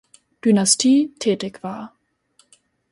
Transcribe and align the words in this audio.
Dynastie 0.43 1.11
tätig 1.19 1.61
war. 1.61 1.93